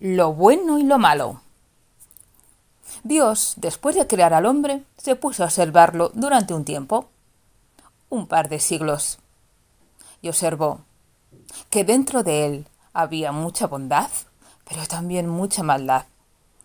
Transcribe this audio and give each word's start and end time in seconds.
lo 0.00 0.32
bueno 0.32 0.78
y 0.78 0.82
lo 0.82 0.98
malo. 0.98 1.40
Dios, 3.02 3.54
después 3.56 3.96
de 3.96 4.06
crear 4.06 4.34
al 4.34 4.46
hombre, 4.46 4.82
se 4.96 5.16
puso 5.16 5.42
a 5.42 5.46
observarlo 5.46 6.10
durante 6.14 6.54
un 6.54 6.64
tiempo, 6.64 7.08
un 8.08 8.26
par 8.26 8.48
de 8.48 8.60
siglos, 8.60 9.18
y 10.22 10.28
observó 10.28 10.80
que 11.70 11.84
dentro 11.84 12.22
de 12.22 12.46
él 12.46 12.66
había 12.92 13.32
mucha 13.32 13.66
bondad, 13.66 14.10
pero 14.68 14.86
también 14.86 15.28
mucha 15.28 15.62
maldad. 15.62 16.06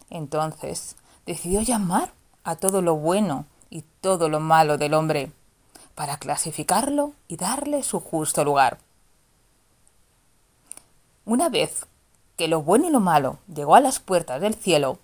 Entonces 0.09 0.95
decidió 1.25 1.61
llamar 1.61 2.11
a 2.43 2.55
todo 2.55 2.81
lo 2.81 2.95
bueno 2.95 3.45
y 3.69 3.83
todo 4.01 4.29
lo 4.29 4.39
malo 4.39 4.77
del 4.77 4.93
hombre, 4.93 5.31
para 5.93 6.17
clasificarlo 6.17 7.13
y 7.27 7.35
darle 7.35 7.83
su 7.83 7.99
justo 7.99 8.43
lugar. 8.43 8.79
Una 11.25 11.49
vez 11.49 11.85
que 12.39 12.47
lo 12.47 12.61
bueno 12.61 12.87
y 12.87 12.89
lo 12.89 13.01
malo 13.01 13.37
llegó 13.53 13.75
a 13.75 13.81
las 13.81 13.99
puertas 13.99 14.39
del 14.39 14.55
cielo, 14.55 14.97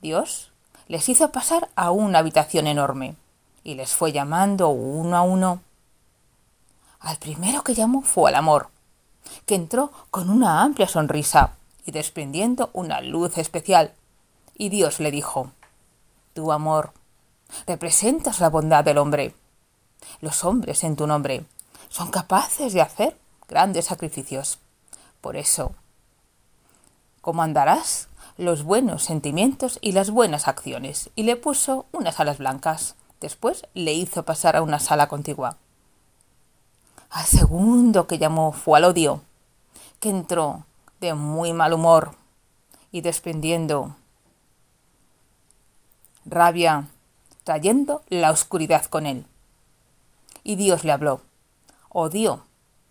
Dios 0.00 0.52
les 0.86 1.08
hizo 1.08 1.32
pasar 1.32 1.70
a 1.74 1.90
una 1.90 2.20
habitación 2.20 2.68
enorme 2.68 3.16
y 3.64 3.74
les 3.74 3.96
fue 3.96 4.12
llamando 4.12 4.68
uno 4.68 5.16
a 5.16 5.22
uno. 5.22 5.60
Al 7.00 7.16
primero 7.16 7.64
que 7.64 7.74
llamó 7.74 8.02
fue 8.02 8.30
al 8.30 8.36
amor, 8.36 8.68
que 9.44 9.56
entró 9.56 9.90
con 10.12 10.30
una 10.30 10.62
amplia 10.62 10.86
sonrisa 10.86 11.56
y 11.84 11.90
desprendiendo 11.90 12.70
una 12.74 13.00
luz 13.00 13.38
especial. 13.38 13.92
Y 14.56 14.68
Dios 14.68 15.00
le 15.00 15.10
dijo, 15.10 15.50
Tu 16.32 16.52
amor, 16.52 16.92
representas 17.66 18.38
la 18.38 18.50
bondad 18.50 18.84
del 18.84 18.98
hombre. 18.98 19.34
Los 20.20 20.44
hombres 20.44 20.84
en 20.84 20.94
tu 20.94 21.08
nombre 21.08 21.44
son 21.88 22.12
capaces 22.12 22.72
de 22.72 22.82
hacer 22.82 23.18
grandes 23.48 23.86
sacrificios. 23.86 24.60
Por 25.20 25.36
eso, 25.36 25.74
comandarás 27.26 28.06
los 28.36 28.62
buenos 28.62 29.02
sentimientos 29.02 29.80
y 29.82 29.90
las 29.90 30.10
buenas 30.10 30.46
acciones, 30.46 31.10
y 31.16 31.24
le 31.24 31.34
puso 31.34 31.86
unas 31.90 32.20
alas 32.20 32.38
blancas. 32.38 32.94
Después 33.20 33.66
le 33.74 33.94
hizo 33.94 34.22
pasar 34.22 34.54
a 34.54 34.62
una 34.62 34.78
sala 34.78 35.08
contigua. 35.08 35.56
Al 37.10 37.24
segundo 37.24 38.06
que 38.06 38.18
llamó 38.18 38.52
fue 38.52 38.78
al 38.78 38.84
odio, 38.84 39.22
que 39.98 40.08
entró 40.08 40.66
de 41.00 41.14
muy 41.14 41.52
mal 41.52 41.72
humor 41.72 42.12
y 42.92 43.00
desprendiendo 43.00 43.96
rabia, 46.26 46.86
trayendo 47.42 48.02
la 48.08 48.30
oscuridad 48.30 48.84
con 48.84 49.04
él. 49.04 49.26
Y 50.44 50.54
Dios 50.54 50.84
le 50.84 50.92
habló, 50.92 51.22
odio, 51.88 52.44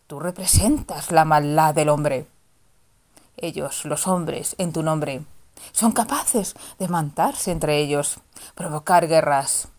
tú 0.07 0.19
representas 0.19 1.09
la 1.13 1.23
maldad 1.23 1.73
del 1.73 1.87
hombre 1.87 2.27
ellos, 3.37 3.85
los 3.85 4.07
hombres, 4.07 4.55
en 4.57 4.73
tu 4.73 4.83
nombre, 4.83 5.23
son 5.71 5.91
capaces 5.91 6.55
de 6.79 6.87
mandarse 6.87 7.51
entre 7.51 7.79
ellos, 7.79 8.19
provocar 8.55 9.07
guerras, 9.07 9.69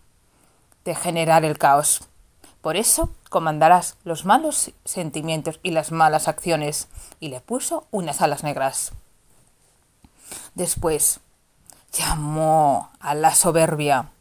de 0.85 0.95
generar 0.95 1.45
el 1.45 1.57
caos. 1.57 2.01
Por 2.61 2.75
eso 2.75 3.09
comandarás 3.29 3.97
los 4.03 4.25
malos 4.25 4.71
sentimientos 4.85 5.59
y 5.63 5.71
las 5.71 5.91
malas 5.91 6.27
acciones, 6.27 6.87
y 7.19 7.29
le 7.29 7.41
puso 7.41 7.87
unas 7.91 8.21
alas 8.21 8.43
negras. 8.43 8.91
Después 10.55 11.19
llamó 11.93 12.91
a 12.99 13.15
la 13.15 13.33
soberbia 13.33 14.11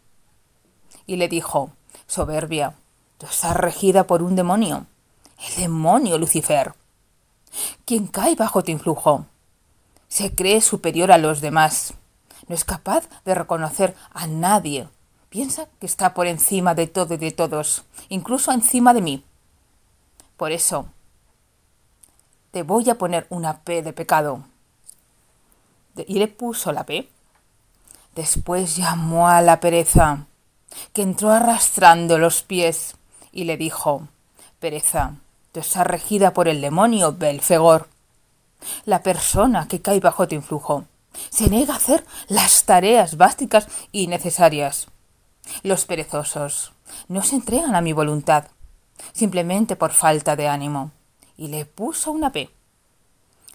y 1.07 1.17
le 1.17 1.29
dijo, 1.29 1.70
Soberbia, 2.07 2.75
tú 3.19 3.27
estás 3.27 3.57
regida 3.57 4.07
por 4.07 4.23
un 4.23 4.37
demonio, 4.37 4.87
el 5.48 5.62
demonio 5.62 6.19
Lucifer. 6.19 6.75
Quien 7.84 8.06
cae 8.06 8.34
bajo 8.34 8.62
tu 8.62 8.70
influjo 8.70 9.26
se 10.08 10.34
cree 10.34 10.60
superior 10.60 11.12
a 11.12 11.18
los 11.18 11.40
demás. 11.40 11.94
No 12.48 12.54
es 12.54 12.64
capaz 12.64 13.08
de 13.24 13.34
reconocer 13.34 13.94
a 14.12 14.26
nadie. 14.26 14.88
Piensa 15.28 15.66
que 15.80 15.86
está 15.86 16.14
por 16.14 16.27
encima 16.27 16.74
de 16.74 16.86
todo 16.86 17.14
y 17.14 17.16
de 17.16 17.32
todos, 17.32 17.84
incluso 18.08 18.52
encima 18.52 18.95
de 18.95 19.02
mí. 19.02 19.24
Por 20.36 20.52
eso, 20.52 20.86
te 22.52 22.62
voy 22.62 22.89
a 22.89 22.96
poner 22.96 23.27
una 23.30 23.58
P 23.61 23.83
de 23.83 23.92
pecado. 23.92 24.45
Y 26.06 26.18
le 26.18 26.28
puso 26.28 26.72
la 26.72 26.84
P. 26.84 27.08
Después 28.14 28.77
llamó 28.77 29.28
a 29.28 29.42
la 29.42 29.61
pereza, 29.61 30.27
que 30.92 31.02
entró 31.02 31.33
arrastrando 31.33 32.18
los 32.18 32.42
pies, 32.42 32.96
y 33.33 33.45
le 33.45 33.56
dijo, 33.56 34.08
Pereza, 34.58 35.16
tú 35.56 35.61
estás 35.61 35.86
regida 35.86 36.34
por 36.34 36.48
el 36.48 36.61
demonio 36.61 37.14
Belfegor. 37.14 37.89
La 38.84 39.02
persona 39.02 39.67
que 39.67 39.80
cae 39.80 40.00
bajo 40.00 40.28
tu 40.28 40.34
influjo 40.34 40.84
se 41.30 41.48
niega 41.48 41.72
a 41.72 41.78
hacer 41.78 42.05
las 42.28 42.67
tareas 42.67 43.17
básicas 43.17 43.66
y 43.90 44.06
necesarias. 44.06 44.89
Los 45.62 45.86
perezosos 45.86 46.74
no 47.08 47.22
se 47.22 47.36
entregan 47.36 47.74
a 47.74 47.80
mi 47.80 47.95
voluntad, 47.95 48.48
simplemente 49.14 49.77
por 49.77 49.92
falta 49.92 50.36
de 50.36 50.46
ánimo, 50.46 50.90
y 51.39 51.48
le 51.48 51.64
puso 51.64 52.12
una 52.12 52.33
P. 52.33 52.50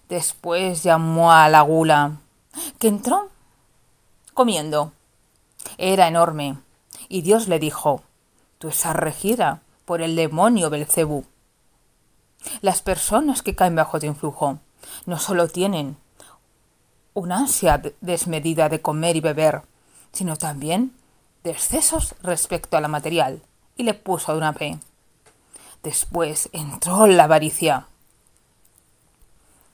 Después 0.08 0.82
llamó 0.82 1.30
a 1.30 1.48
la 1.48 1.60
gula, 1.60 2.16
que 2.80 2.88
entró 2.88 3.28
comiendo. 4.34 4.90
Era 5.78 6.08
enorme, 6.08 6.56
y 7.08 7.22
Dios 7.22 7.46
le 7.46 7.60
dijo, 7.60 8.02
tú 8.58 8.70
estás 8.70 8.96
regida 8.96 9.62
por 9.84 10.02
el 10.02 10.16
demonio 10.16 10.68
Belcebú. 10.68 11.26
Las 12.60 12.82
personas 12.82 13.42
que 13.42 13.54
caen 13.54 13.76
bajo 13.76 14.00
tu 14.00 14.06
influjo 14.06 14.58
no 15.06 15.18
solo 15.18 15.48
tienen 15.48 15.96
una 17.14 17.38
ansia 17.38 17.82
desmedida 18.00 18.68
de 18.68 18.80
comer 18.80 19.16
y 19.16 19.20
beber, 19.20 19.62
sino 20.12 20.36
también 20.36 20.92
de 21.44 21.50
excesos 21.50 22.14
respecto 22.22 22.76
a 22.76 22.80
la 22.80 22.88
material, 22.88 23.42
y 23.76 23.82
le 23.82 23.94
puso 23.94 24.36
una 24.36 24.52
P. 24.52 24.78
Después 25.82 26.48
entró 26.52 27.06
la 27.06 27.24
avaricia, 27.24 27.86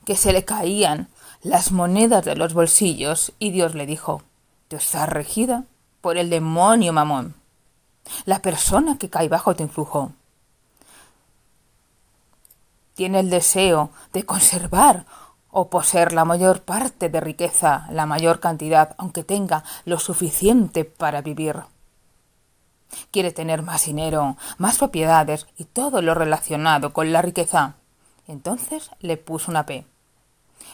que 0.05 0.17
se 0.17 0.33
le 0.33 0.45
caían 0.45 1.09
las 1.43 1.71
monedas 1.71 2.25
de 2.25 2.35
los 2.35 2.55
bolsillos, 2.55 3.33
y 3.39 3.51
Dios 3.51 3.75
le 3.75 3.87
dijo, 3.87 4.23
tú 4.69 4.77
estás 4.77 5.09
regida 5.09 5.65
por 6.01 6.17
el 6.17 6.31
demonio 6.31 6.93
mamón, 6.93 7.35
la 8.25 8.41
persona 8.41 8.99
que 8.99 9.11
cae 9.11 9.29
bajo 9.29 9.55
tu 9.55 9.63
influjo. 9.63 10.13
Tiene 12.99 13.21
el 13.21 13.31
deseo 13.31 13.91
de 14.13 14.25
conservar 14.25 15.07
o 15.53 15.71
poseer 15.71 16.13
la 16.13 16.25
mayor 16.25 16.63
parte 16.63 17.09
de 17.09 17.21
riqueza, 17.21 17.87
la 17.93 18.07
mayor 18.07 18.41
cantidad, 18.41 18.97
aunque 18.99 19.23
tenga 19.23 19.63
lo 19.85 20.01
suficiente 20.01 20.85
para 20.85 21.23
vivir. 21.23 21.63
Quiere 23.13 23.31
tener 23.31 23.63
más 23.63 23.85
dinero, 23.85 24.37
más 24.57 24.79
propiedades 24.79 25.47
y 25.57 25.67
todo 25.67 26.03
lo 26.03 26.15
relacionado 26.15 26.93
con 26.93 27.13
la 27.13 27.23
riqueza. 27.23 27.77
Entonces 28.27 28.91
le 28.99 29.17
puso 29.17 29.53
una 29.53 29.65
P. 29.65 29.87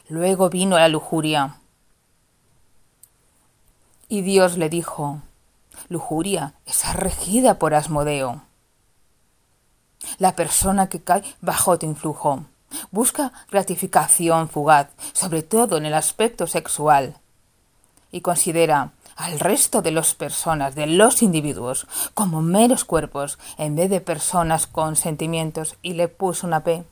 Luego 0.09 0.49
vino 0.49 0.79
la 0.79 0.89
lujuria. 0.89 1.59
Y 4.09 4.23
Dios 4.23 4.57
le 4.57 4.71
dijo, 4.71 5.21
Lujuria 5.91 6.55
es 6.65 6.91
regida 6.95 7.59
por 7.59 7.75
Asmodeo. 7.75 8.41
La 10.19 10.37
persona 10.37 10.89
que 10.89 11.01
cae 11.01 11.23
bajo 11.41 11.79
tu 11.79 11.87
influjo 11.87 12.45
busca 12.91 13.33
gratificación 13.51 14.49
fugaz, 14.49 14.89
sobre 15.13 15.43
todo 15.43 15.77
en 15.77 15.87
el 15.87 15.95
aspecto 15.95 16.47
sexual, 16.47 17.17
y 18.11 18.21
considera 18.21 18.93
al 19.17 19.39
resto 19.39 19.81
de 19.83 19.93
las 19.93 20.15
personas, 20.15 20.75
de 20.75 20.87
los 20.87 21.23
individuos, 21.23 21.87
como 22.15 22.43
meros 22.43 22.85
cuerpos 22.85 23.39
en 23.59 23.77
vez 23.77 23.91
de 23.91 24.01
personas 24.01 24.67
con 24.67 24.97
sentimientos, 24.97 25.77
y 25.83 25.95
le 25.95 26.09
puso 26.09 26.47
una 26.47 26.65
P. 26.65 26.85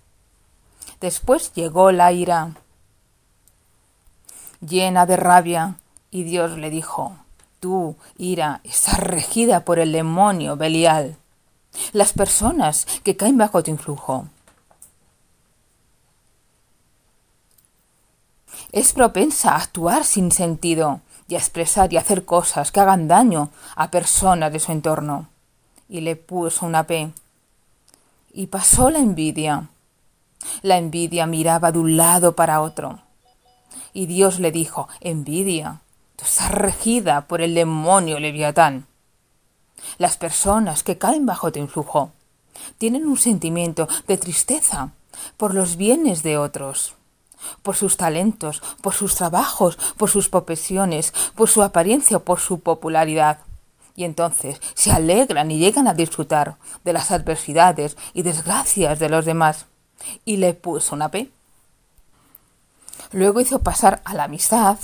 Después 1.01 1.53
llegó 1.55 1.91
la 1.91 2.13
ira, 2.13 2.53
llena 4.61 5.07
de 5.07 5.17
rabia, 5.17 5.77
y 6.11 6.23
Dios 6.25 6.59
le 6.59 6.71
dijo, 6.71 7.17
Tú, 7.59 7.97
ira, 8.19 8.61
estás 8.65 8.99
regida 8.99 9.65
por 9.65 9.79
el 9.79 9.93
demonio 9.93 10.57
Belial. 10.57 11.17
Las 11.93 12.13
personas 12.13 12.87
que 13.03 13.17
caen 13.17 13.39
bajo 13.39 13.63
tu 13.63 13.71
influjo 13.71 14.27
es 18.73 18.95
propensa 18.95 19.53
a 19.53 19.57
actuar 19.57 20.05
sin 20.05 20.33
sentido 20.33 21.01
y 21.29 21.35
a 21.35 21.39
expresar 21.39 21.93
y 21.93 21.99
hacer 21.99 22.25
cosas 22.25 22.73
que 22.73 22.81
hagan 22.81 23.07
daño 23.07 23.51
a 23.77 23.91
personas 23.91 24.53
de 24.53 24.61
su 24.61 24.73
entorno. 24.73 25.29
Y 25.89 26.01
le 26.01 26.17
puso 26.17 26.67
una 26.67 26.87
P. 26.87 27.13
Y 28.33 28.47
pasó 28.47 28.91
la 28.91 28.99
envidia. 28.99 29.69
La 30.63 30.79
envidia 30.79 31.27
miraba 31.27 31.71
de 31.71 31.79
un 31.79 31.97
lado 31.97 32.35
para 32.35 32.63
otro. 32.63 33.01
Y 33.93 34.07
Dios 34.07 34.41
le 34.41 34.51
dijo, 34.51 34.89
envidia, 35.01 35.81
tú 36.17 36.25
estás 36.25 36.51
regida 36.51 37.27
por 37.27 37.43
el 37.43 37.55
demonio 37.55 38.19
leviatán. 38.19 38.87
Las 39.99 40.17
personas 40.17 40.83
que 40.83 40.99
caen 40.99 41.27
bajo 41.27 41.53
tu 41.53 41.59
influjo 41.59 42.13
tienen 42.79 43.07
un 43.07 43.17
sentimiento 43.17 43.89
de 44.07 44.17
tristeza 44.17 44.91
por 45.37 45.55
los 45.55 45.77
bienes 45.77 46.23
de 46.23 46.39
otros 46.39 46.95
por 47.63 47.77
sus 47.77 47.97
talentos, 47.97 48.63
por 48.81 48.95
sus 48.95 49.15
trabajos, 49.15 49.77
por 49.97 50.11
sus 50.11 50.29
profesiones, 50.29 51.13
por 51.35 51.49
su 51.49 51.63
apariencia 51.63 52.19
o 52.19 52.21
por 52.21 52.41
su 52.41 52.61
popularidad. 52.61 53.39
Y 53.95 54.05
entonces 54.05 54.61
se 54.75 54.91
alegran 54.91 55.51
y 55.51 55.59
llegan 55.59 55.87
a 55.87 55.95
disfrutar 55.95 56.57
de 56.85 56.93
las 56.93 57.11
adversidades 57.11 57.97
y 58.15 58.23
desgracias 58.23 58.99
de 58.99 59.09
los 59.09 59.25
demás. 59.25 59.67
Y 60.25 60.39
le 60.39 60.55
puso 60.55 60.95
una 60.95 61.11
P. 61.11 61.31
Luego 63.13 63.41
hizo 63.41 63.59
pasar 63.59 64.01
a 64.05 64.15
la 64.15 64.25
amistad, 64.25 64.79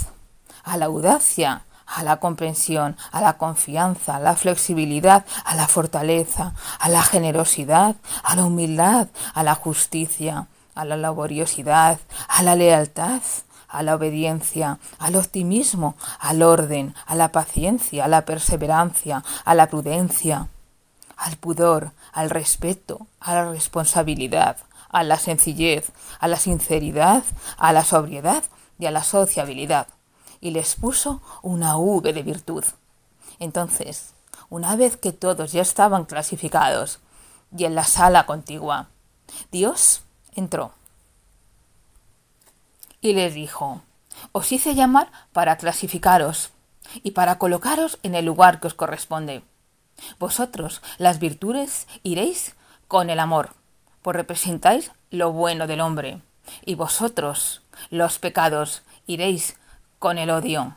a 0.62 0.77
la 0.77 0.87
audacia, 0.87 1.65
a 1.88 2.02
la 2.02 2.19
comprensión, 2.19 2.96
a 3.12 3.20
la 3.20 3.38
confianza, 3.38 4.17
a 4.17 4.20
la 4.20 4.37
flexibilidad, 4.37 5.25
a 5.44 5.55
la 5.55 5.67
fortaleza, 5.67 6.52
a 6.79 6.88
la 6.88 7.02
generosidad, 7.02 7.96
a 8.23 8.37
la 8.37 8.44
humildad, 8.44 9.08
a 9.35 9.43
la 9.43 9.55
justicia, 9.55 10.46
a 10.75 10.85
la 10.85 10.96
laboriosidad, 10.96 11.99
a 12.29 12.43
la 12.43 12.55
lealtad, 12.55 13.23
a 13.69 13.82
la 13.82 13.94
obediencia, 13.94 14.79
al 14.99 15.17
optimismo, 15.17 15.96
al 16.20 16.43
orden, 16.43 16.94
a 17.06 17.14
la 17.14 17.32
paciencia, 17.32 18.05
a 18.05 18.08
la 18.08 18.25
perseverancia, 18.25 19.25
a 19.44 19.55
la 19.55 19.67
prudencia, 19.69 20.49
al 21.17 21.37
pudor, 21.37 21.93
al 22.12 22.31
respeto, 22.31 23.06
a 23.20 23.34
la 23.34 23.50
responsabilidad, 23.50 24.56
a 24.91 25.02
la 25.02 25.19
sencillez, 25.19 25.93
a 26.20 26.29
la 26.29 26.37
sinceridad, 26.37 27.25
a 27.58 27.73
la 27.73 27.84
sobriedad 27.84 28.43
y 28.79 28.87
a 28.87 28.91
la 28.91 29.02
sociabilidad 29.02 29.87
y 30.40 30.50
les 30.50 30.75
puso 30.75 31.23
una 31.43 31.76
V 31.76 32.12
de 32.12 32.23
virtud. 32.23 32.64
Entonces, 33.38 34.14
una 34.50 34.76
vez 34.76 34.96
que 34.96 35.12
todos 35.12 35.52
ya 35.52 35.62
estaban 35.62 36.05
clasificados 36.05 37.00
y 37.56 37.64
en 37.64 37.75
la 37.75 37.85
sala 37.85 38.26
contigua, 38.26 38.88
Dios 39.50 40.02
entró 40.35 40.73
y 43.00 43.12
les 43.12 43.35
dijo, 43.35 43.82
os 44.32 44.50
hice 44.52 44.75
llamar 44.75 45.11
para 45.32 45.56
clasificaros 45.56 46.50
y 47.02 47.12
para 47.12 47.38
colocaros 47.38 47.99
en 48.02 48.14
el 48.14 48.25
lugar 48.25 48.61
que 48.61 48.67
os 48.67 48.75
corresponde. 48.75 49.43
Vosotros, 50.19 50.82
las 50.99 51.19
virtudes, 51.19 51.87
iréis 52.02 52.55
con 52.87 53.11
el 53.11 53.20
amor, 53.20 53.50
pues 54.02 54.17
representáis 54.17 54.93
lo 55.11 55.32
bueno 55.32 55.67
del 55.67 55.81
hombre, 55.81 56.23
y 56.64 56.75
vosotros, 56.76 57.62
los 57.91 58.19
pecados, 58.19 58.82
iréis 59.06 59.56
con 59.99 60.19
el 60.19 60.31
odio, 60.31 60.77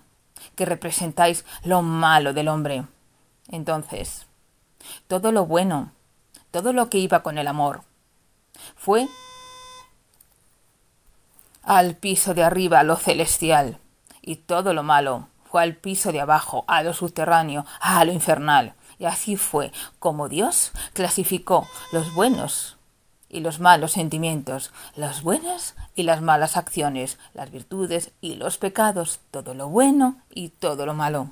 que 0.56 0.66
representáis 0.66 1.46
lo 1.64 1.82
malo 1.82 2.34
del 2.34 2.48
hombre. 2.48 2.86
Entonces, 3.50 4.26
todo 5.08 5.32
lo 5.32 5.46
bueno, 5.46 5.92
todo 6.52 6.74
lo 6.74 6.90
que 6.90 6.98
iba 6.98 7.24
con 7.24 7.38
el 7.38 7.48
amor, 7.48 7.84
fue 8.76 9.08
al 11.64 11.96
piso 11.96 12.34
de 12.34 12.44
arriba, 12.44 12.80
a 12.80 12.84
lo 12.84 12.96
celestial, 12.96 13.80
y 14.22 14.38
todo 14.38 14.74
lo 14.74 14.84
malo 14.84 15.28
fue 15.44 15.64
al 15.64 15.76
piso 15.76 16.12
de 16.12 16.22
abajo, 16.22 16.64
a 16.68 16.82
lo 16.82 16.94
subterráneo, 16.94 17.66
a 17.80 18.04
lo 18.06 18.12
infernal. 18.12 18.74
Y 19.00 19.06
así 19.06 19.36
fue 19.36 19.72
como 20.00 20.30
Dios 20.30 20.72
clasificó 20.94 21.68
los 21.92 22.14
buenos 22.14 22.78
y 23.32 23.40
los 23.40 23.60
malos 23.60 23.94
sentimientos, 23.94 24.72
las 24.96 25.24
buenas 25.24 25.76
y 25.96 26.04
las 26.04 26.22
malas 26.22 26.58
acciones, 26.58 27.18
las 27.34 27.50
virtudes 27.50 28.12
y 28.22 28.36
los 28.36 28.58
pecados, 28.58 29.22
todo 29.32 29.54
lo 29.54 29.70
bueno 29.70 30.18
y 30.30 30.50
todo 30.50 30.86
lo 30.86 30.94
malo. 30.94 31.30